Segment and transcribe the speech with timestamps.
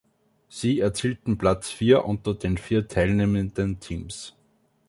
[0.49, 4.35] Sie erzielten Platz vier unter den vier teilnehmenden Teams.